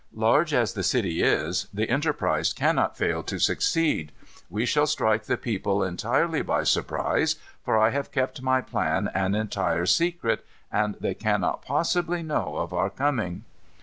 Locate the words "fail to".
2.97-3.37